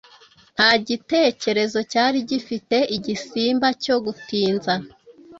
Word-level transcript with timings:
Nta 0.55 0.69
gitekerezo 0.87 1.79
cyari 1.91 2.17
gifite 2.29 2.77
igisimba 2.95 3.67
cyo 3.83 3.95
gutinza 4.05 4.73